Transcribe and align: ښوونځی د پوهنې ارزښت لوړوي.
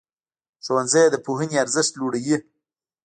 ښوونځی 0.65 1.05
د 1.11 1.15
پوهنې 1.25 1.55
ارزښت 1.63 1.91
لوړوي. 1.99 2.35